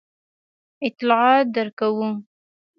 [0.87, 2.07] اطلاعات درکوو.